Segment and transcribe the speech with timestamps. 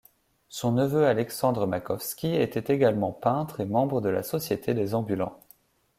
[0.49, 5.39] Son neveu Alexandre Makovski était également peintre et membre de la société des Ambulants.